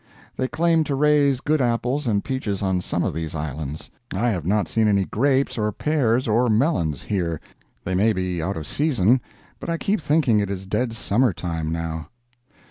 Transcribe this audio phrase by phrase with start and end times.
[0.35, 3.91] They claim to raise good apples and peaches on some of these islands.
[4.11, 7.39] I have not seen any grapes, or pears or melons here.
[7.83, 9.21] They may be out of season,
[9.59, 12.07] but I keep thinking it is dead Summer time now.